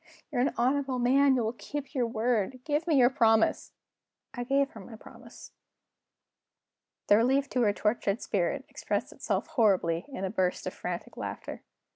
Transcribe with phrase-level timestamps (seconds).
[0.31, 2.61] "You're an honorable man; you will keep your word.
[2.63, 3.71] Give me your promise!"
[4.33, 5.51] I gave her my promise.
[7.05, 11.61] The relief to her tortured spirit expressed itself horribly in a burst of frantic laughter.